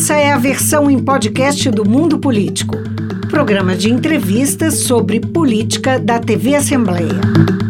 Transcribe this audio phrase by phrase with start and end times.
[0.00, 2.76] Essa é a versão em podcast do Mundo Político,
[3.28, 7.20] programa de entrevistas sobre política da TV Assembleia.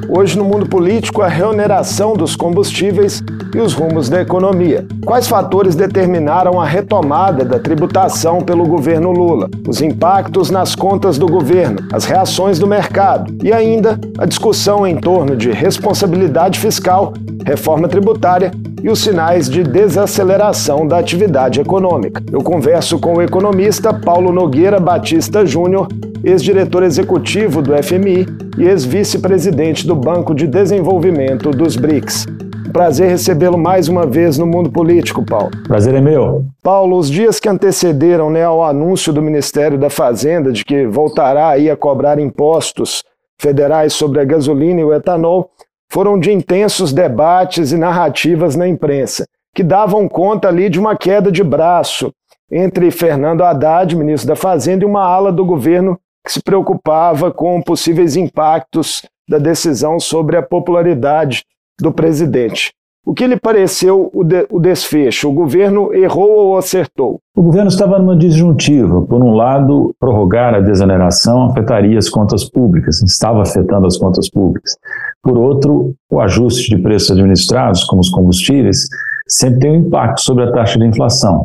[0.07, 3.23] Hoje no mundo político, a reoneração dos combustíveis
[3.55, 4.87] e os rumos da economia.
[5.07, 9.49] Quais fatores determinaram a retomada da tributação pelo governo Lula?
[9.67, 14.97] Os impactos nas contas do governo, as reações do mercado e ainda a discussão em
[14.97, 17.15] torno de responsabilidade fiscal,
[17.45, 18.51] reforma tributária
[18.83, 22.23] e os sinais de desaceleração da atividade econômica.
[22.31, 25.89] Eu converso com o economista Paulo Nogueira Batista Júnior,
[26.23, 28.27] ex-diretor executivo do FMI
[28.57, 32.27] e ex-vice-presidente do Banco de Desenvolvimento dos BRICS.
[32.73, 35.51] Prazer recebê-lo mais uma vez no mundo político, Paulo.
[35.67, 36.45] Prazer é meu.
[36.63, 41.49] Paulo, os dias que antecederam né, ao anúncio do Ministério da Fazenda de que voltará
[41.49, 43.03] aí a cobrar impostos
[43.41, 45.51] federais sobre a gasolina e o etanol
[45.91, 51.33] foram de intensos debates e narrativas na imprensa, que davam conta ali de uma queda
[51.33, 52.13] de braço
[52.51, 57.61] entre Fernando Haddad, ministro da Fazenda, e uma ala do governo que se preocupava com
[57.63, 61.45] possíveis impactos da decisão sobre a popularidade
[61.81, 62.73] do presidente.
[63.09, 65.31] O que lhe pareceu o, de, o, desfecho?
[65.31, 67.19] O governo errou ou acertou?
[67.35, 69.01] O governo estava numa disjuntiva.
[69.01, 74.77] Por um lado, prorrogar a desoneração afetaria as contas públicas, estava afetando as contas públicas.
[75.23, 78.89] Por outro, o ajuste de preços administrados, como os combustíveis,
[79.27, 81.45] sempre tem um impacto sobre a taxa de inflação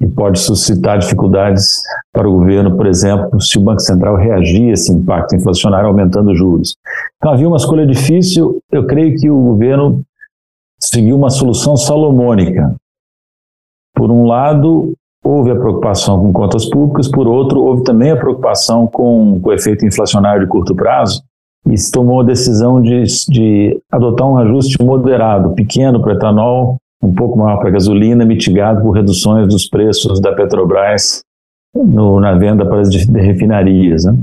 [0.00, 1.82] e pode suscitar dificuldades
[2.12, 6.34] para o governo, por exemplo, se o Banco Central reagir a esse impacto inflacionário aumentando
[6.34, 6.76] juros.
[7.16, 10.02] Então havia uma escolha difícil, eu creio que o governo
[10.80, 12.74] seguiu uma solução salomônica.
[13.94, 14.92] Por um lado,
[15.24, 19.52] houve a preocupação com contas públicas, por outro, houve também a preocupação com, com o
[19.52, 21.22] efeito inflacionário de curto prazo,
[21.70, 26.76] e se tomou a decisão de, de adotar um ajuste moderado, pequeno para o etanol,
[27.02, 31.22] um pouco maior para a gasolina, mitigado por reduções dos preços da Petrobras
[31.74, 34.04] no, na venda para as refinarias.
[34.04, 34.14] Né?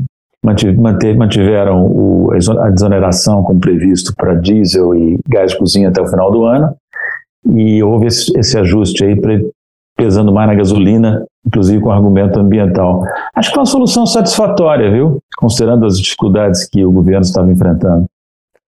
[0.43, 6.31] mantiveram o, a desoneração como previsto para diesel e gás de cozinha até o final
[6.31, 6.75] do ano,
[7.53, 9.15] e houve esse, esse ajuste aí
[9.95, 13.03] pesando mais na gasolina, inclusive com argumento ambiental.
[13.35, 15.19] Acho que é uma solução satisfatória, viu?
[15.37, 18.05] Considerando as dificuldades que o governo estava enfrentando.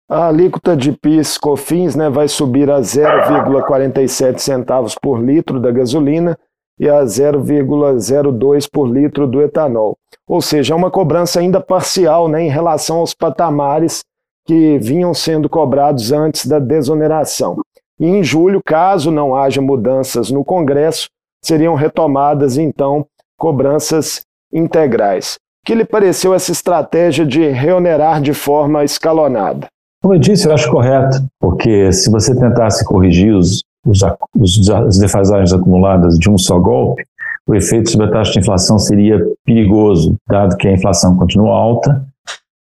[0.09, 6.37] A alíquota de PIS COFINS né, vai subir a 0,47 centavos por litro da gasolina
[6.79, 9.97] e a 0,02 por litro do etanol.
[10.27, 14.03] Ou seja, é uma cobrança ainda parcial né, em relação aos patamares
[14.45, 17.57] que vinham sendo cobrados antes da desoneração.
[17.99, 21.07] E em julho, caso não haja mudanças no Congresso,
[21.43, 23.05] seriam retomadas então
[23.37, 24.21] cobranças
[24.51, 25.35] integrais.
[25.63, 29.67] O que lhe pareceu essa estratégia de reonerar de forma escalonada?
[30.01, 34.01] Como eu disse, eu acho correto, porque se você tentasse corrigir os, os,
[34.37, 37.05] os, as defasagens acumuladas de um só golpe,
[37.47, 42.05] o efeito sobre a taxa de inflação seria perigoso, dado que a inflação continua alta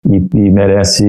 [0.08, 1.06] e, e merece,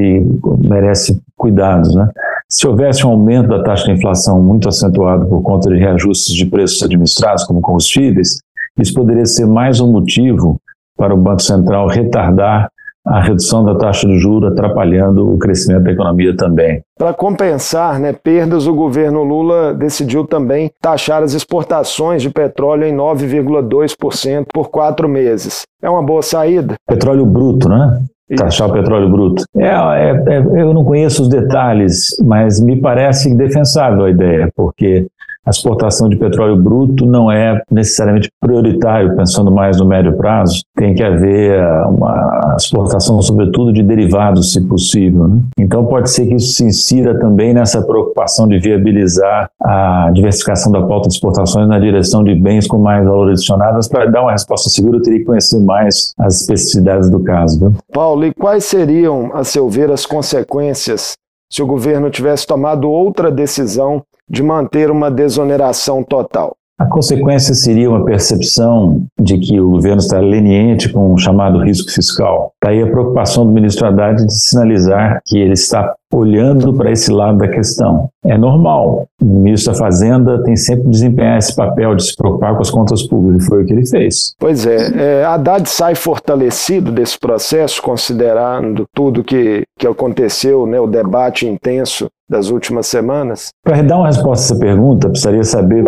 [0.67, 1.95] merece cuidados.
[1.95, 2.09] Né?
[2.51, 6.47] Se houvesse um aumento da taxa de inflação muito acentuado por conta de reajustes de
[6.47, 8.41] preços administrados, como combustíveis,
[8.79, 10.59] isso poderia ser mais um motivo
[10.97, 12.71] para o Banco Central retardar
[13.07, 16.81] a redução da taxa de juros atrapalhando o crescimento da economia também.
[16.99, 22.97] Para compensar né, perdas, o governo Lula decidiu também taxar as exportações de petróleo em
[22.97, 25.63] 9,2% por quatro meses.
[25.83, 26.77] É uma boa saída?
[26.87, 28.03] Petróleo bruto, né?
[28.37, 29.45] Taxar o petróleo bruto.
[29.57, 35.07] É, é, é, eu não conheço os detalhes, mas me parece defensável a ideia, porque
[35.47, 40.61] a exportação de petróleo bruto não é necessariamente prioritário, pensando mais no médio prazo.
[40.77, 45.27] Tem que haver uma exportação, sobretudo, de derivados, se possível.
[45.27, 45.41] Né?
[45.59, 50.83] Então, pode ser que isso se insira também nessa preocupação de viabilizar a diversificação da
[50.83, 53.75] pauta de exportações na direção de bens com mais valor adicionado.
[53.77, 57.59] Mas, para dar uma resposta segura, eu teria que conhecer mais as especificidades do caso.
[57.59, 57.73] Viu?
[57.93, 61.17] Paulo, e quais seriam, a seu ver, as consequências
[61.51, 66.57] se o governo tivesse tomado outra decisão de manter uma desoneração total.
[66.79, 71.91] A consequência seria uma percepção de que o governo está leniente com o chamado risco
[71.91, 72.53] fiscal.
[72.63, 77.39] Daí a preocupação do ministro Haddad de sinalizar que ele está olhando para esse lado
[77.39, 78.09] da questão.
[78.25, 79.09] É normal.
[79.21, 82.71] O ministro da Fazenda tem sempre que desempenhar esse papel de se preocupar com as
[82.71, 84.35] contas públicas, e foi o que ele fez.
[84.39, 90.87] Pois é, é Haddad sai fortalecido desse processo, considerando tudo que, que aconteceu, né, o
[90.87, 93.49] debate intenso das últimas semanas?
[93.65, 95.85] Para dar uma resposta a essa pergunta, precisaria saber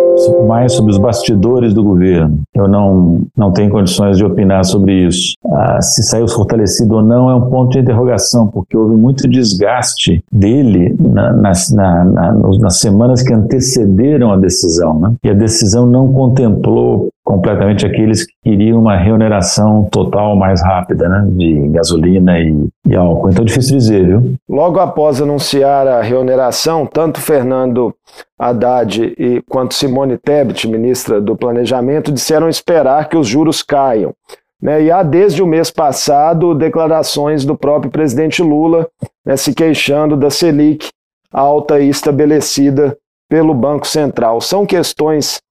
[0.47, 2.39] mais sobre os bastidores do governo.
[2.53, 5.33] Eu não, não tenho condições de opinar sobre isso.
[5.45, 10.23] Ah, se saiu fortalecido ou não é um ponto de interrogação, porque houve muito desgaste
[10.31, 14.99] dele na, nas, na, na, nas semanas que antecederam a decisão.
[14.99, 15.13] Né?
[15.23, 21.25] E a decisão não contemplou completamente aqueles que queriam uma reoneração total mais rápida, né,
[21.29, 23.29] de gasolina e, e álcool.
[23.29, 24.35] Então é difícil dizer, viu?
[24.49, 27.93] Logo após anunciar a reoneração, tanto Fernando
[28.37, 34.13] Haddad e, quanto Simone Tebet, ministra do Planejamento, disseram esperar que os juros caiam.
[34.61, 38.87] Né, e há desde o mês passado declarações do próprio presidente Lula
[39.25, 40.89] né, se queixando da Selic
[41.31, 42.95] alta e estabelecida
[43.29, 44.41] pelo Banco Central.
[44.41, 45.41] São questões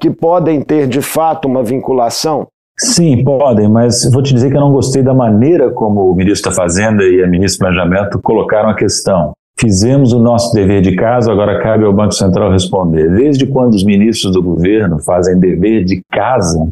[0.00, 2.46] que podem ter de fato uma vinculação?
[2.78, 6.50] Sim, podem, mas vou te dizer que eu não gostei da maneira como o ministro
[6.50, 9.32] da Fazenda e a ministra do Planejamento colocaram a questão.
[9.58, 13.12] Fizemos o nosso dever de casa, agora cabe ao Banco Central responder.
[13.12, 16.70] Desde quando os ministros do governo fazem dever de casa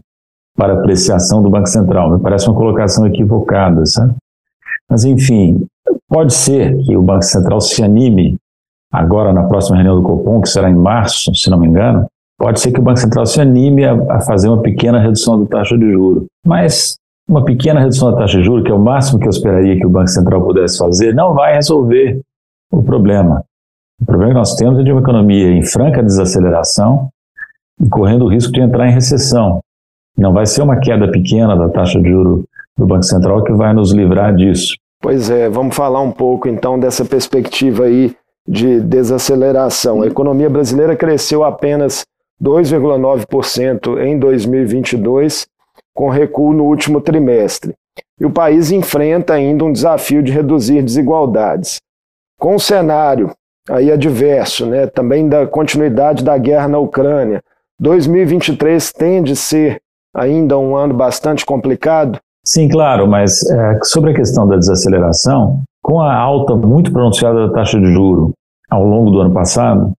[0.56, 2.12] para apreciação do Banco Central?
[2.12, 4.14] Me parece uma colocação equivocada, sabe?
[4.88, 5.66] Mas, enfim,
[6.08, 8.36] pode ser que o Banco Central se anime
[8.92, 12.06] agora na próxima reunião do Copom, que será em março, se não me engano,
[12.38, 15.58] pode ser que o Banco Central se anime a, a fazer uma pequena redução da
[15.58, 16.24] taxa de juros.
[16.44, 16.96] Mas
[17.28, 19.86] uma pequena redução da taxa de juros, que é o máximo que eu esperaria que
[19.86, 22.20] o Banco Central pudesse fazer, não vai resolver
[22.70, 23.42] o problema.
[24.00, 27.08] O problema que nós temos é de uma economia em franca desaceleração
[27.80, 29.60] e correndo o risco de entrar em recessão.
[30.16, 32.44] Não vai ser uma queda pequena da taxa de juros
[32.76, 34.74] do Banco Central que vai nos livrar disso.
[35.00, 38.14] Pois é, vamos falar um pouco então dessa perspectiva aí
[38.46, 40.02] de desaceleração.
[40.02, 42.04] A economia brasileira cresceu apenas
[42.42, 45.46] 2,9% em 2022,
[45.94, 47.74] com recuo no último trimestre.
[48.20, 51.78] E o país enfrenta ainda um desafio de reduzir desigualdades.
[52.38, 53.30] Com o cenário
[53.68, 57.42] aí adverso, né, também da continuidade da guerra na Ucrânia,
[57.80, 59.80] 2023 tende a ser
[60.14, 62.18] ainda um ano bastante complicado?
[62.44, 67.52] Sim, claro, mas é, sobre a questão da desaceleração, com a alta muito pronunciada da
[67.52, 68.32] taxa de juro
[68.70, 69.92] ao longo do ano passado,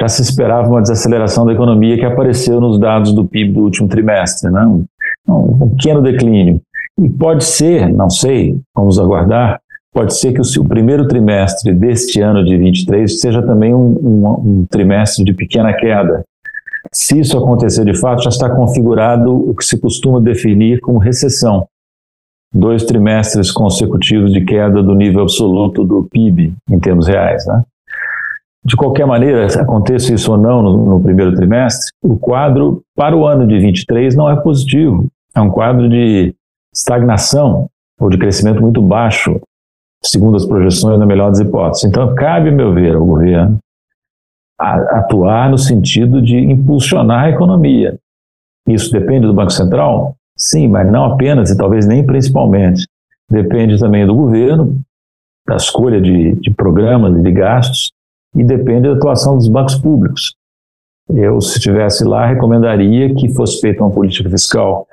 [0.00, 3.88] já se esperava uma desaceleração da economia que apareceu nos dados do PIB do último
[3.88, 4.64] trimestre, né?
[4.64, 4.84] um,
[5.28, 6.60] um pequeno declínio.
[6.98, 9.60] E pode ser, não sei, vamos aguardar,
[9.92, 14.66] pode ser que o, primeiro trimestre deste ano de 23 seja também um, um, um
[14.66, 16.24] trimestre de pequena queda.
[16.92, 21.66] Se isso acontecer de fato, já está configurado o que se costuma definir como recessão.
[22.52, 27.46] Dois trimestres consecutivos de queda do nível absoluto do PIB, em termos reais.
[27.46, 27.62] Né?
[28.64, 33.26] De qualquer maneira, aconteça isso ou não no, no, primeiro trimestre, o quadro para o
[33.26, 35.06] ano de 23 não é positivo.
[35.34, 36.34] É um quadro de
[36.74, 37.68] estagnação
[37.98, 39.40] ou de crescimento muito baixo,
[40.04, 41.84] segundo as projeções, na melhor das hipóteses.
[41.84, 43.58] Então, cabe, a meu ver, ao governo
[44.60, 47.98] atuar no sentido de impulsionar a economia.
[48.68, 50.14] Isso depende do Banco Central?
[50.36, 52.86] Sim, mas não apenas e talvez nem principalmente.
[53.30, 54.80] Depende também do governo,
[55.46, 57.90] da escolha de, de programas e de gastos,
[58.34, 60.34] e depende da atuação dos bancos públicos.
[61.08, 64.86] Eu, se estivesse lá, recomendaria que fosse feita uma política fiscal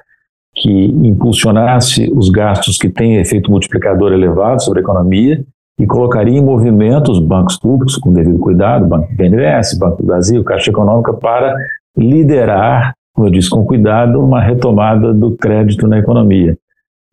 [0.55, 5.45] que impulsionasse os gastos que têm efeito multiplicador elevado sobre a economia
[5.79, 10.43] e colocaria em movimento os bancos públicos, com devido cuidado, Banco BNDES, Banco do Brasil,
[10.43, 11.55] Caixa Econômica, para
[11.95, 16.57] liderar, como eu disse, com cuidado, uma retomada do crédito na economia.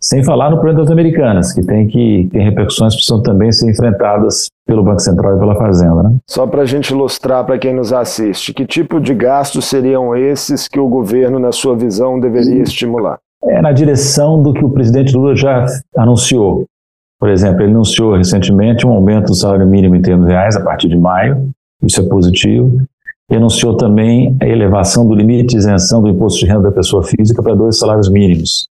[0.05, 3.71] Sem falar no problema das americanas, que tem, que tem repercussões que precisam também ser
[3.71, 6.03] enfrentadas pelo Banco Central e pela Fazenda.
[6.03, 6.17] Né?
[6.29, 10.69] Só para a gente ilustrar para quem nos assiste, que tipo de gastos seriam esses
[10.69, 13.19] que o governo, na sua visão, deveria estimular?
[13.45, 15.65] É na direção do que o presidente Lula já
[15.97, 16.67] anunciou.
[17.19, 20.89] Por exemplo, ele anunciou recentemente um aumento do salário mínimo em termos reais a partir
[20.89, 21.49] de maio,
[21.83, 22.83] isso é positivo.
[23.31, 27.03] E anunciou também a elevação do limite de isenção do imposto de renda da pessoa
[27.03, 28.69] física para dois salários mínimos.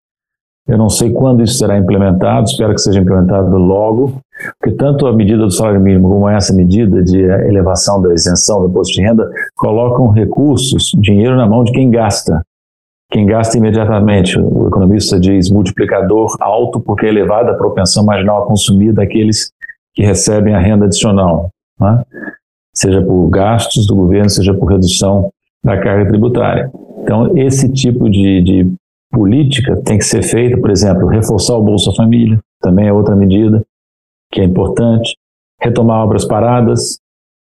[0.69, 4.21] Eu não sei quando isso será implementado, espero que seja implementado logo,
[4.59, 8.69] porque tanto a medida do salário mínimo como essa medida de elevação da isenção do
[8.69, 12.43] imposto de renda colocam recursos, dinheiro na mão de quem gasta.
[13.11, 18.47] Quem gasta imediatamente, o economista diz multiplicador alto, porque é elevada a propensão marginal a
[18.47, 19.51] consumir daqueles
[19.93, 21.51] que recebem a renda adicional,
[21.81, 22.05] né?
[22.73, 25.31] seja por gastos do governo, seja por redução
[25.65, 26.71] da carga tributária.
[27.03, 28.73] Então, esse tipo de, de
[29.11, 33.63] política tem que ser feita, por exemplo, reforçar o Bolsa Família, também é outra medida
[34.33, 35.17] que é importante,
[35.61, 36.99] retomar obras paradas,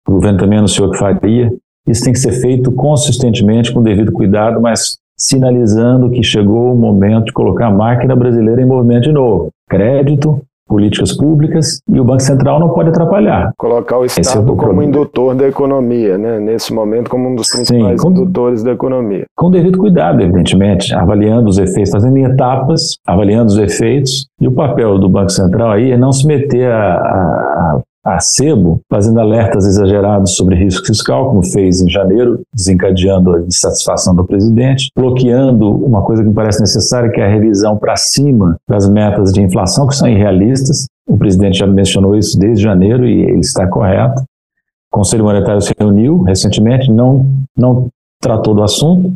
[0.08, 1.54] o governo também anunciou que faria,
[1.86, 7.26] isso tem que ser feito consistentemente, com devido cuidado, mas sinalizando que chegou o momento
[7.26, 9.50] de colocar a máquina brasileira em movimento de novo.
[9.70, 13.52] Crédito, políticas públicas e o Banco Central não pode atrapalhar.
[13.58, 16.40] Colocar o é Estado é o como indutor da economia, né?
[16.40, 19.26] nesse momento como um dos principais Sim, com, indutores da economia.
[19.36, 24.52] Com devido cuidado, evidentemente, avaliando os efeitos, fazendo em etapas, avaliando os efeitos, e o
[24.52, 27.49] papel do Banco Central aí é não se meter a, a,
[28.04, 34.16] a sebo, fazendo alertas exagerados sobre risco fiscal, como fez em janeiro, desencadeando a insatisfação
[34.16, 38.58] do presidente, bloqueando uma coisa que me parece necessária, que é a revisão para cima
[38.68, 40.88] das metas de inflação, que são irrealistas.
[41.08, 44.22] O presidente já mencionou isso desde janeiro e ele está correto.
[44.92, 47.26] O Conselho Monetário se reuniu recentemente, não,
[47.56, 47.90] não
[48.22, 49.14] tratou do assunto,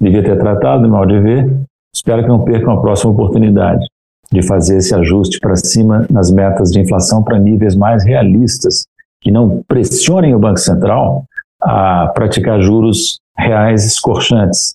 [0.00, 1.60] devia ter tratado, mal de ver.
[1.94, 3.84] Espero que não percam a próxima oportunidade
[4.34, 8.86] de fazer esse ajuste para cima nas metas de inflação para níveis mais realistas,
[9.20, 11.24] que não pressionem o Banco Central
[11.62, 14.74] a praticar juros reais escorchantes.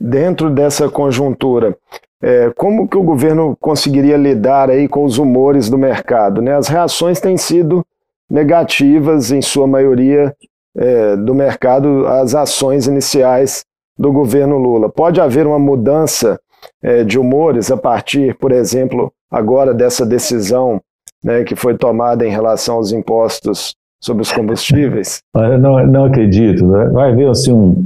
[0.00, 1.76] Dentro dessa conjuntura,
[2.22, 6.40] é, como que o governo conseguiria lidar aí com os humores do mercado?
[6.40, 6.54] Né?
[6.54, 7.84] As reações têm sido
[8.30, 10.34] negativas, em sua maioria,
[10.76, 13.64] é, do mercado, às ações iniciais
[13.98, 14.88] do governo Lula.
[14.88, 16.40] Pode haver uma mudança
[16.82, 20.80] é, de humores a partir, por exemplo, agora dessa decisão
[21.22, 25.20] né, que foi tomada em relação aos impostos sobre os combustíveis?
[25.34, 26.64] Eu não, não acredito.
[26.64, 26.88] Né?
[26.88, 27.84] Vai haver assim, um,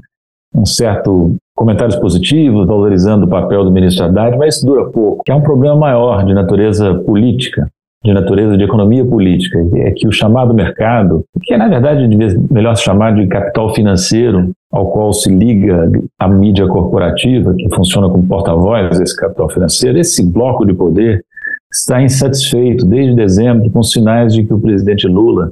[0.54, 5.30] um certo comentários positivos, valorizando o papel do ministro Haddad, mas isso dura pouco, que
[5.30, 7.70] é um problema maior de natureza política,
[8.04, 12.06] de natureza de economia política, é que o chamado mercado, que é na verdade
[12.50, 18.08] melhor se chamar de capital financeiro, ao qual se liga a mídia corporativa, que funciona
[18.08, 21.24] como porta-voz desse capital financeiro, esse bloco de poder
[21.72, 25.50] está insatisfeito desde dezembro com sinais de que o presidente Lula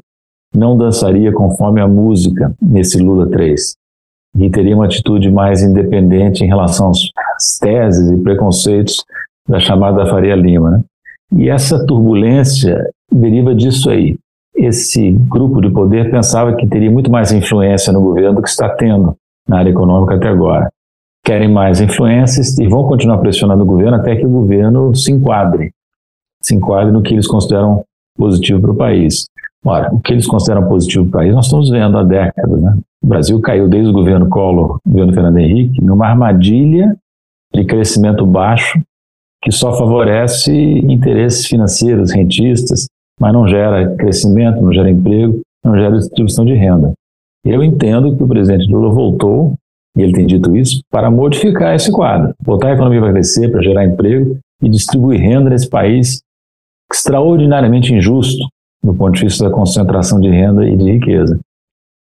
[0.54, 3.74] não dançaria conforme a música nesse Lula 3
[4.38, 9.04] e teria uma atitude mais independente em relação às teses e preconceitos
[9.48, 10.70] da chamada Faria Lima.
[10.70, 10.80] Né?
[11.36, 14.16] E essa turbulência deriva disso aí.
[14.54, 18.68] Esse grupo de poder pensava que teria muito mais influência no governo do que está
[18.68, 19.16] tendo
[19.48, 20.70] na área econômica até agora.
[21.24, 25.70] Querem mais influências e vão continuar pressionando o governo até que o governo se enquadre,
[26.42, 27.84] se enquadre no que eles consideram
[28.16, 29.26] positivo para o país.
[29.64, 32.60] Ora, o que eles consideram positivo para o país, nós estamos vendo há décadas.
[32.62, 32.78] Né?
[33.02, 36.96] O Brasil caiu desde o governo Collor, o governo Fernando Henrique, numa armadilha
[37.54, 38.80] de crescimento baixo
[39.42, 42.86] que só favorece interesses financeiros, rentistas,
[43.18, 46.92] mas não gera crescimento, não gera emprego, não gera distribuição de renda.
[47.44, 49.54] Eu entendo que o presidente Lula voltou,
[49.96, 53.62] e ele tem dito isso, para modificar esse quadro, botar a economia para crescer, para
[53.62, 56.20] gerar emprego e distribuir renda nesse país
[56.92, 58.46] extraordinariamente injusto
[58.82, 61.38] do ponto de vista da concentração de renda e de riqueza.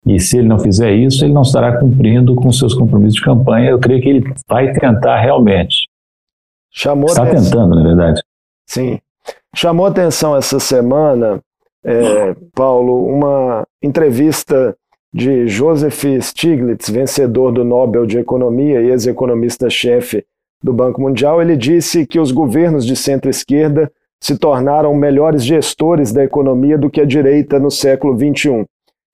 [0.06, 3.70] E se ele não fizer isso, ele não estará cumprindo com seus compromissos de campanha.
[3.70, 5.88] Eu creio que ele vai tentar realmente.
[6.76, 7.44] Chamou Está atenção.
[7.44, 8.22] tentando, na verdade.
[8.68, 9.00] Sim.
[9.54, 11.40] Chamou atenção essa semana,
[11.82, 14.76] é, Paulo, uma entrevista
[15.12, 20.26] de Joseph Stiglitz, vencedor do Nobel de Economia e ex-economista-chefe
[20.62, 21.40] do Banco Mundial.
[21.40, 23.90] Ele disse que os governos de centro-esquerda
[24.22, 28.66] se tornaram melhores gestores da economia do que a direita no século XXI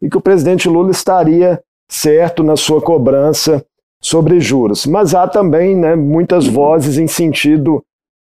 [0.02, 3.64] e que o presidente Lula estaria certo na sua cobrança
[4.02, 4.85] sobre juros.
[4.85, 7.82] Mas há também né, muitas vozes em sentido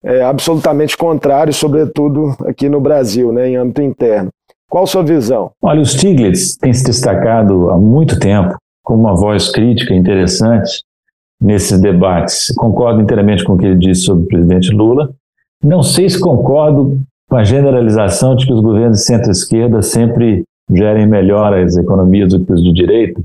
[0.05, 4.31] é, absolutamente contrário, sobretudo aqui no Brasil, né, em âmbito interno.
[4.71, 5.51] Qual a sua visão?
[5.63, 10.83] Olha, o Stiglitz tem se destacado há muito tempo como uma voz crítica interessante
[11.41, 12.53] nesses debates.
[12.57, 15.11] Concordo inteiramente com o que ele disse sobre o presidente Lula.
[15.63, 21.07] Não sei se concordo com a generalização de que os governos de centro-esquerda sempre gerem
[21.07, 23.23] melhor as economias do que os de direita.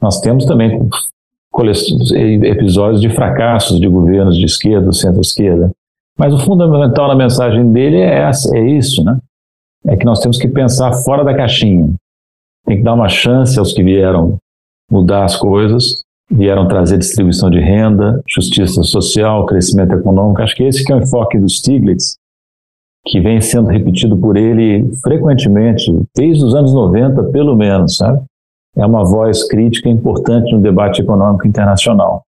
[0.00, 0.88] Nós temos também
[1.66, 5.70] episódios de fracassos de governos de esquerda, centro-esquerda.
[6.18, 9.18] Mas o fundamental da mensagem dele é, é isso, né?
[9.86, 11.94] É que nós temos que pensar fora da caixinha.
[12.66, 14.36] Tem que dar uma chance aos que vieram
[14.90, 20.42] mudar as coisas, vieram trazer distribuição de renda, justiça social, crescimento econômico.
[20.42, 22.16] Acho que esse que é o enfoque do Stiglitz,
[23.06, 28.22] que vem sendo repetido por ele frequentemente, desde os anos 90, pelo menos, sabe?
[28.78, 32.22] É uma voz crítica importante no debate econômico internacional.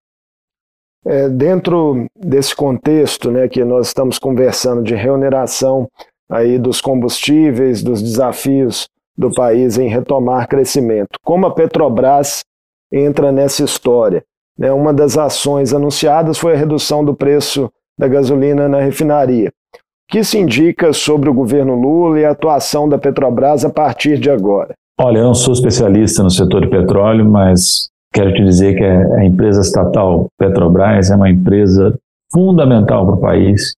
[1.07, 5.89] É, dentro desse contexto né, que nós estamos conversando de reoneração
[6.29, 12.45] aí dos combustíveis, dos desafios do país em retomar crescimento, como a Petrobras
[12.93, 14.23] entra nessa história?
[14.59, 19.51] Né, uma das ações anunciadas foi a redução do preço da gasolina na refinaria.
[19.75, 24.19] O que se indica sobre o governo Lula e a atuação da Petrobras a partir
[24.19, 24.75] de agora?
[25.03, 29.25] Olha, eu não sou especialista no setor de petróleo, mas quero te dizer que a
[29.25, 31.99] empresa estatal Petrobras é uma empresa
[32.31, 33.73] fundamental para o país,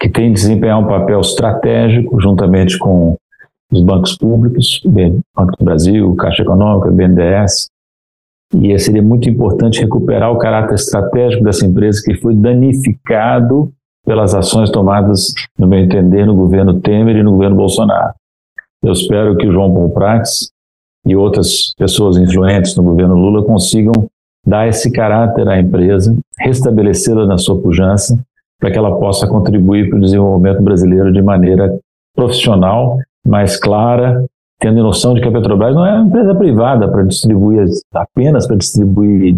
[0.00, 3.14] que tem de desempenhar um papel estratégico juntamente com
[3.72, 7.68] os bancos públicos, Banco do Brasil, Caixa Econômica, BNDES,
[8.56, 13.70] e seria muito importante recuperar o caráter estratégico dessa empresa que foi danificado
[14.04, 18.17] pelas ações tomadas, no meu entender, no governo Temer e no governo Bolsonaro.
[18.82, 19.92] Eu espero que o João Paulo
[21.06, 23.92] e outras pessoas influentes no governo Lula consigam
[24.46, 28.18] dar esse caráter à empresa, restabelecê-la na sua pujança,
[28.58, 31.78] para que ela possa contribuir para o desenvolvimento brasileiro de maneira
[32.14, 34.24] profissional, mais clara,
[34.60, 38.56] tendo noção de que a Petrobras não é uma empresa privada para distribuir apenas para
[38.56, 39.36] distribuir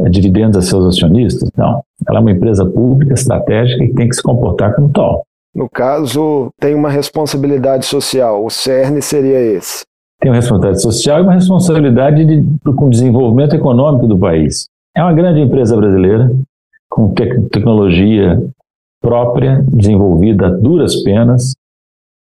[0.00, 1.50] eh, dividendos a seus acionistas.
[1.56, 5.24] Não, ela é uma empresa pública, estratégica e tem que se comportar como tal.
[5.54, 8.44] No caso, tem uma responsabilidade social.
[8.44, 9.84] O CERN seria esse.
[10.20, 12.42] Tem uma responsabilidade social e uma responsabilidade de,
[12.76, 14.66] com o desenvolvimento econômico do país.
[14.96, 16.30] É uma grande empresa brasileira,
[16.88, 18.40] com te tecnologia
[19.00, 21.54] própria, desenvolvida a duras penas,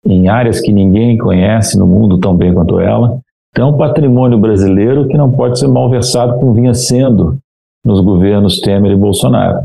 [0.06, 3.18] em áreas que ninguém conhece no mundo tão bem quanto ela.
[3.50, 7.38] Então, é um patrimônio brasileiro que não pode ser malversado como vinha sendo
[7.84, 9.64] nos governos Temer e Bolsonaro.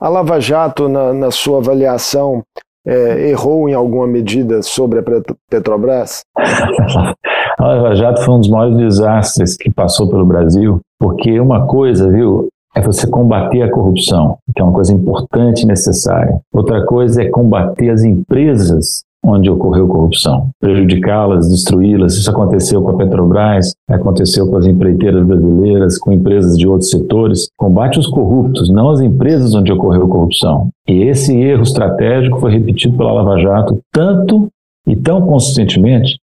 [0.00, 2.42] A Lava Jato, na, na sua avaliação,
[2.86, 5.02] é, errou em alguma medida sobre a
[5.48, 6.22] Petrobras?
[6.36, 12.10] a Lava Jato foi um dos maiores desastres que passou pelo Brasil, porque uma coisa,
[12.10, 16.40] viu, é você combater a corrupção, que é uma coisa importante e necessária.
[16.52, 22.14] Outra coisa é combater as empresas onde ocorreu corrupção, prejudicá-las, destruí-las.
[22.14, 27.48] Isso aconteceu com a Petrobras, aconteceu com as empreiteiras brasileiras, com empresas de outros setores.
[27.56, 30.68] Combate os corruptos, não as empresas onde ocorreu corrupção.
[30.86, 34.48] E esse erro estratégico foi repetido pela Lava Jato tanto
[34.86, 36.18] e tão consistentemente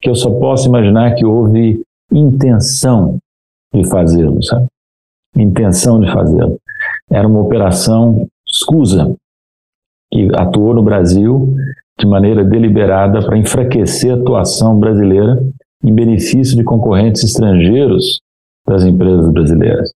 [0.00, 1.82] que eu só posso imaginar que houve
[2.12, 3.16] intenção
[3.74, 4.66] de fazê-lo, sabe?
[5.36, 6.56] Intenção de fazê-lo.
[7.10, 9.12] Era uma operação escusa
[10.12, 11.56] que atuou no Brasil
[11.98, 15.40] de maneira deliberada para enfraquecer a atuação brasileira
[15.82, 18.20] em benefício de concorrentes estrangeiros
[18.66, 19.90] das empresas brasileiras.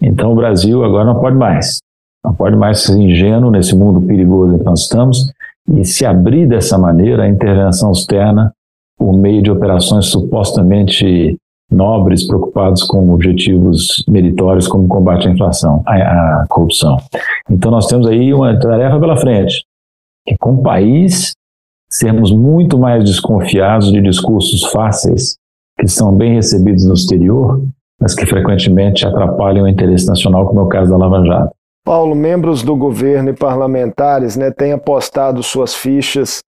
[0.00, 1.78] Então o Brasil agora não pode mais,
[2.24, 5.32] não pode mais ser ingênuo nesse mundo perigoso em que nós estamos
[5.70, 8.52] e se abrir dessa maneira a intervenção externa
[8.98, 11.36] por meio de operações supostamente
[11.70, 16.98] nobres, preocupados com objetivos meritórios como combate à inflação, à, à corrupção.
[17.50, 19.64] Então nós temos aí uma tarefa pela frente
[20.26, 21.32] que com o país
[21.90, 25.36] sermos muito mais desconfiados de discursos fáceis
[25.78, 27.62] que são bem recebidos no exterior,
[28.00, 31.54] mas que frequentemente atrapalham o interesse nacional, como é o caso da Lava Jato.
[31.84, 36.42] Paulo, membros do governo e parlamentares né, têm apostado suas fichas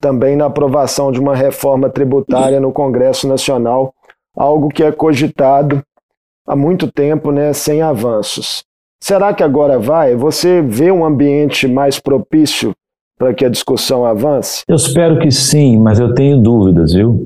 [0.00, 3.94] também na aprovação de uma reforma tributária no Congresso Nacional,
[4.36, 5.82] algo que é cogitado
[6.46, 8.64] há muito tempo, né, sem avanços.
[9.02, 10.14] Será que agora vai?
[10.14, 12.72] Você vê um ambiente mais propício
[13.22, 14.64] para que a discussão avance?
[14.66, 17.22] Eu espero que sim, mas eu tenho dúvidas, viu?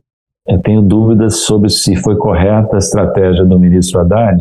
[0.47, 4.39] Eu tenho dúvidas sobre se foi correta a estratégia do ministro Haddad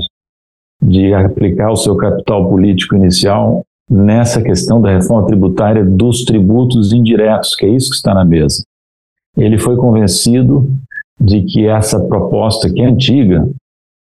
[0.84, 7.56] de aplicar o seu capital político inicial nessa questão da reforma tributária dos tributos indiretos,
[7.56, 8.62] que é isso que está na mesa.
[9.38, 10.70] Ele foi convencido
[11.18, 13.48] de que essa proposta, que é antiga,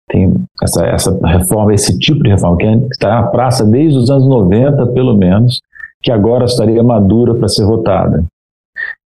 [0.07, 4.29] tem essa, essa reforma, esse tipo de reforma, que está na praça desde os anos
[4.29, 5.59] 90, pelo menos,
[6.03, 8.25] que agora estaria madura para ser votada.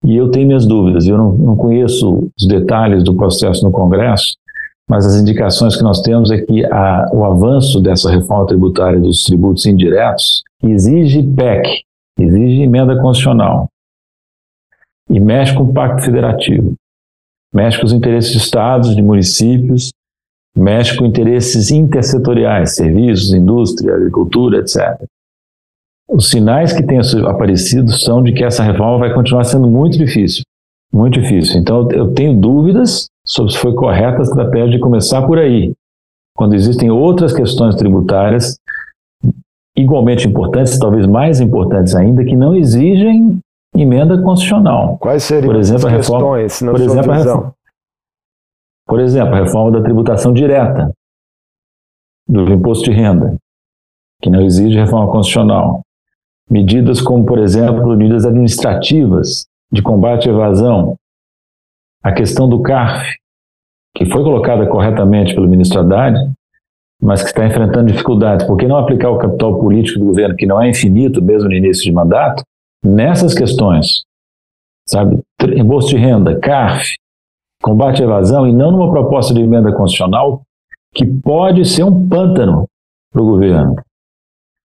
[0.05, 4.35] E eu tenho minhas dúvidas, eu não, não conheço os detalhes do processo no Congresso,
[4.89, 9.25] mas as indicações que nós temos é que a, o avanço dessa reforma tributária dos
[9.25, 11.83] tributos indiretos exige PEC,
[12.19, 13.69] exige emenda constitucional,
[15.11, 16.75] e mexe com o Pacto Federativo,
[17.53, 19.91] mexe com os interesses de estados, de municípios,
[20.57, 25.05] mexe com interesses intersetoriais, serviços, indústria, agricultura, etc.
[26.09, 30.43] Os sinais que têm aparecido são de que essa reforma vai continuar sendo muito difícil.
[30.93, 31.61] Muito difícil.
[31.61, 35.73] Então, eu tenho dúvidas sobre se foi correta a estratégia de começar por aí,
[36.37, 38.57] quando existem outras questões tributárias
[39.77, 43.39] igualmente importantes, talvez mais importantes ainda, que não exigem
[43.75, 44.97] emenda constitucional.
[44.99, 47.55] Quais seriam por exemplo, as questões, reforma, por exemplo, reforma,
[48.87, 50.91] por exemplo, a reforma da tributação direta,
[52.29, 53.37] do imposto de renda,
[54.23, 55.83] que não exige reforma constitucional.
[56.49, 60.97] Medidas como, por exemplo, medidas administrativas de combate à evasão,
[62.03, 63.05] a questão do CARF,
[63.97, 66.17] que foi colocada corretamente pelo ministro Haddad,
[67.03, 68.47] mas que está enfrentando dificuldades.
[68.47, 71.55] Por que não aplicar o capital político do governo, que não é infinito mesmo no
[71.55, 72.43] início de mandato,
[72.85, 74.05] nessas questões?
[74.89, 75.19] Sabe?
[75.57, 76.95] Imposto de renda, CARF,
[77.63, 80.43] combate à evasão, e não numa proposta de emenda constitucional
[80.95, 82.67] que pode ser um pântano
[83.13, 83.77] para o governo.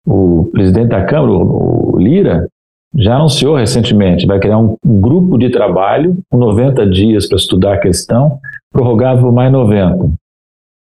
[0.06, 2.48] O presidente da Câmara, o Lira,
[2.96, 7.80] já anunciou recentemente, vai criar um, grupo de trabalho com 90 dias para estudar a
[7.80, 8.38] questão,
[8.72, 10.10] prorrogável por mais 90.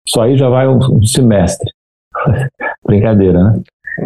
[0.08, 1.72] Só aí já vai um, um semestre.
[2.86, 3.62] Brincadeira, né?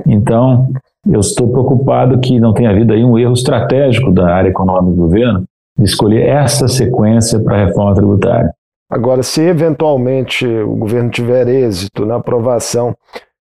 [0.06, 0.70] Então,
[1.08, 4.96] eu estou preocupado que não tenha havido aí um erro estratégico da área econômica do
[4.96, 5.44] governo
[5.78, 8.54] de escolher essa sequência para a reforma tributária.
[8.90, 12.96] Agora, se eventualmente o governo tiver êxito na aprovação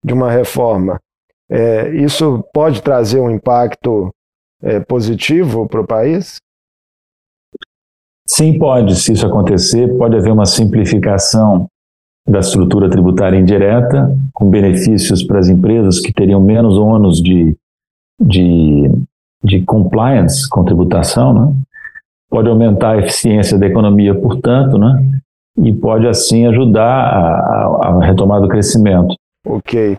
[0.04, 1.00] de uma reforma,
[1.52, 4.10] é, isso pode trazer um impacto
[4.64, 6.38] é, positivo para o país?
[8.26, 8.96] Sim, pode.
[8.96, 11.68] Se isso acontecer, pode haver uma simplificação
[12.26, 17.58] da estrutura tributária indireta, com benefícios para as empresas que teriam menos ônus de,
[18.22, 18.90] de,
[19.44, 21.54] de compliance com tributação, né?
[22.30, 25.20] pode aumentar a eficiência da economia, portanto, né?
[25.62, 29.14] e pode assim ajudar a, a, a do crescimento.
[29.46, 29.98] Ok.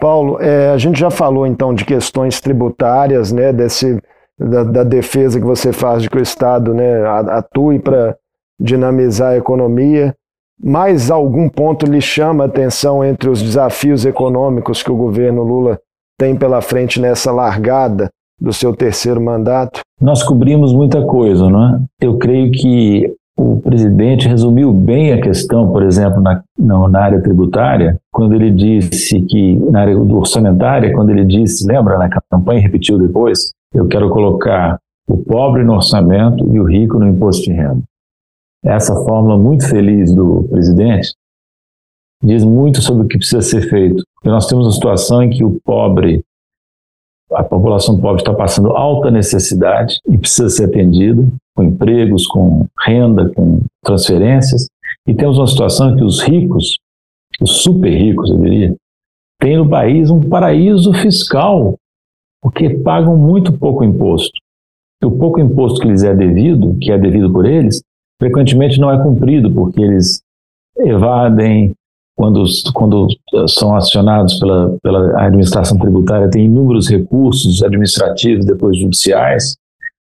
[0.00, 4.00] Paulo, é, a gente já falou então de questões tributárias, né, desse,
[4.38, 8.16] da, da, defesa que você faz de que o Estado né, atue para
[8.58, 10.14] dinamizar a economia.
[10.62, 15.80] Mais algum ponto lhe chama a atenção entre os desafios econômicos que o governo Lula
[16.18, 18.08] tem pela frente nessa largada
[18.40, 19.80] do seu terceiro mandato?
[20.00, 21.80] Nós cobrimos muita coisa, não é?
[22.00, 28.00] Eu creio que o presidente resumiu bem a questão, por exemplo, na, na, área tributária,
[28.12, 33.52] quando ele disse que, na área orçamentária, quando ele disse, lembra, na campanha repetiu depois,
[33.72, 37.82] eu quero colocar o pobre no orçamento e o rico no imposto de renda.
[38.64, 41.14] Essa fórmula muito feliz do presidente
[42.22, 44.02] diz muito sobre o que precisa ser feito.
[44.14, 46.24] Porque nós temos uma situação em que o pobre
[47.34, 53.30] a população pobre está passando alta necessidade e precisa ser atendida com empregos, com renda,
[53.34, 54.68] com transferências.
[55.06, 56.78] E temos uma situação que os ricos,
[57.40, 58.74] os super ricos, eu diria,
[59.40, 61.76] têm no país um paraíso fiscal,
[62.42, 64.32] porque pagam muito pouco imposto.
[65.02, 67.82] E o pouco imposto que lhes é devido, que é devido por eles,
[68.20, 70.20] frequentemente não é cumprido, porque eles
[70.78, 71.72] evadem,
[72.16, 73.08] quando, quando
[73.48, 79.56] são acionados pela, pela administração tributária, tem inúmeros recursos administrativos, depois judiciais.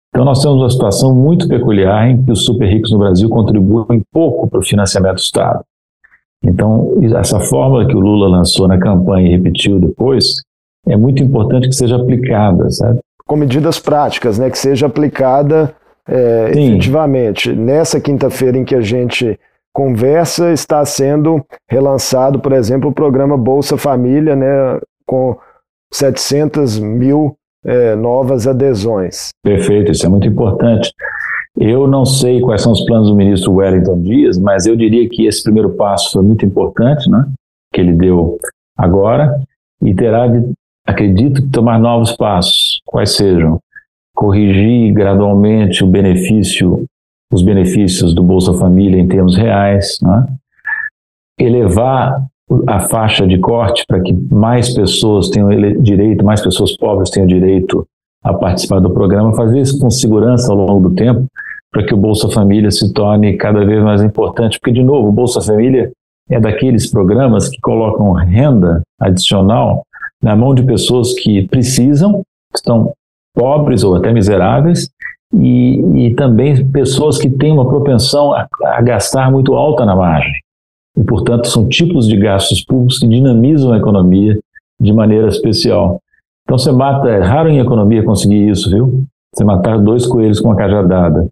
[0.10, 4.04] Então, nós temos uma situação muito peculiar em que os super ricos no Brasil contribuem
[4.12, 5.64] pouco para o financiamento do Estado.
[6.44, 10.36] Então, essa fórmula que o Lula lançou na campanha e repetiu depois,
[10.88, 13.00] é muito importante que seja aplicada, sabe?
[13.26, 14.50] Com medidas práticas, né?
[14.50, 15.74] Que seja aplicada
[16.08, 17.52] é, efetivamente.
[17.54, 19.40] Nessa quinta-feira em que a gente
[19.74, 25.36] conversa está sendo relançado, por exemplo, o programa Bolsa Família, né, com
[25.92, 29.30] 700 mil é, novas adesões.
[29.44, 30.94] Perfeito, isso é muito importante.
[31.58, 35.26] Eu não sei quais são os planos do ministro Wellington Dias, mas eu diria que
[35.26, 37.26] esse primeiro passo foi muito importante, né,
[37.74, 38.38] que ele deu
[38.78, 39.40] agora,
[39.82, 40.52] e terá de,
[40.86, 43.60] acredito, tomar novos passos, quais sejam
[44.16, 46.86] corrigir gradualmente o benefício
[47.34, 50.28] os benefícios do Bolsa Família em termos reais, né?
[51.40, 52.24] elevar
[52.68, 55.50] a faixa de corte para que mais pessoas tenham
[55.82, 57.86] direito, mais pessoas pobres tenham direito
[58.24, 61.26] a participar do programa, fazer isso com segurança ao longo do tempo,
[61.72, 65.12] para que o Bolsa Família se torne cada vez mais importante, porque, de novo, o
[65.12, 65.92] Bolsa Família
[66.30, 69.84] é daqueles programas que colocam renda adicional
[70.22, 72.22] na mão de pessoas que precisam,
[72.56, 72.94] estão
[73.36, 74.88] pobres ou até miseráveis,
[75.34, 80.34] e, e também pessoas que têm uma propensão a, a gastar muito alta na margem.
[80.98, 84.40] E, portanto, são tipos de gastos públicos que dinamizam a economia
[84.80, 86.00] de maneira especial.
[86.44, 89.04] Então, você mata, é raro em economia conseguir isso, viu?
[89.34, 91.28] Você matar dois coelhos com uma cajadada.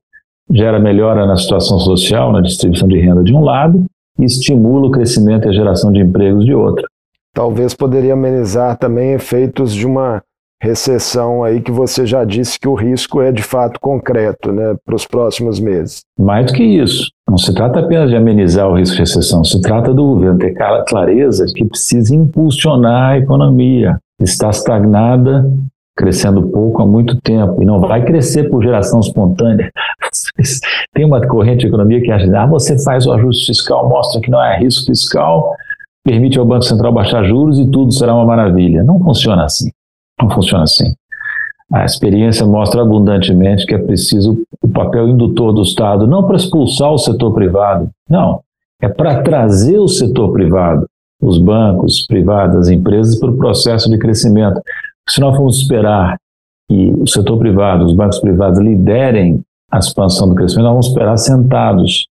[0.50, 3.86] Gera melhora na situação social, na distribuição de renda de um lado,
[4.18, 6.86] e estimula o crescimento e a geração de empregos de outro.
[7.34, 10.22] Talvez poderia amenizar também efeitos de uma
[10.62, 14.96] recessão aí que você já disse que o risco é de fato concreto né, para
[14.96, 16.02] os próximos meses.
[16.20, 17.10] Mais do que isso.
[17.28, 20.54] Não se trata apenas de amenizar o risco de recessão, se trata do governo ter
[20.88, 23.98] clareza de que precisa impulsionar a economia.
[24.22, 25.50] Está estagnada,
[25.98, 29.72] crescendo pouco há muito tempo, e não vai crescer por geração espontânea.
[30.94, 34.22] Tem uma corrente de economia que acha que ah, você faz o ajuste fiscal, mostra
[34.22, 35.56] que não é risco fiscal,
[36.04, 38.84] permite ao Banco Central baixar juros e tudo será uma maravilha.
[38.84, 39.72] Não funciona assim.
[40.22, 40.94] Não funciona assim.
[41.72, 46.92] A experiência mostra abundantemente que é preciso o papel indutor do Estado, não para expulsar
[46.92, 48.42] o setor privado, não,
[48.82, 50.86] é para trazer o setor privado,
[51.22, 54.62] os bancos privados, as empresas, para o processo de crescimento.
[55.08, 56.18] Se nós formos esperar
[56.68, 61.18] que o setor privado, os bancos privados liderem a expansão do crescimento, nós vamos esperar
[61.18, 62.08] sentados,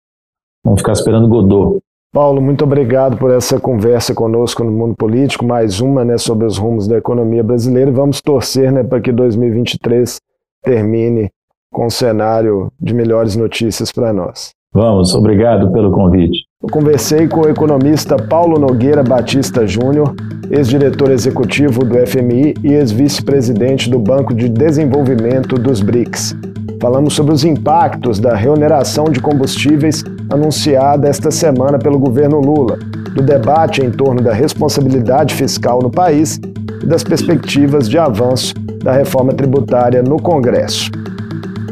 [0.65, 1.81] vamos ficar esperando Godot.
[2.19, 6.59] Paulo, muito obrigado por essa conversa conosco no Mundo Político, mais uma né, sobre os
[6.59, 7.93] rumos da economia brasileira.
[7.93, 10.19] Vamos torcer né, para que 2023
[10.61, 11.31] termine
[11.73, 14.51] com um cenário de melhores notícias para nós.
[14.73, 16.45] Vamos, obrigado pelo convite.
[16.63, 20.15] Eu conversei com o economista Paulo Nogueira Batista Júnior,
[20.51, 26.37] ex-diretor executivo do FMI e ex-vice-presidente do Banco de Desenvolvimento dos BRICS.
[26.81, 32.79] falamos sobre os impactos da reoneração de combustíveis anunciada esta semana pelo governo Lula,
[33.15, 36.39] do debate em torno da responsabilidade fiscal no país
[36.83, 40.91] e das perspectivas de avanço da reforma tributária no Congresso.